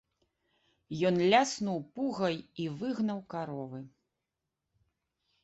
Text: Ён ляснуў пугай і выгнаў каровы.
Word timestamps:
Ён 1.09 1.15
ляснуў 1.33 1.77
пугай 1.99 2.35
і 2.65 2.67
выгнаў 2.81 3.19
каровы. 3.35 3.79